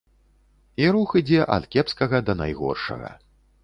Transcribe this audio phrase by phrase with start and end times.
[0.83, 3.19] І рух ідзе ад кепскага да найгоршага.